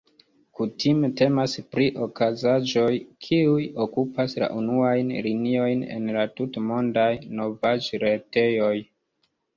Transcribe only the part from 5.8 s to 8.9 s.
en la tutmondaj novaĵretejoj.